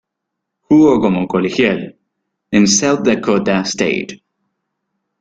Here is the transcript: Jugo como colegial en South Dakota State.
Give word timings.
Jugo 0.67 0.99
como 0.99 1.27
colegial 1.27 1.95
en 2.49 2.67
South 2.67 3.01
Dakota 3.05 3.61
State. 3.61 4.19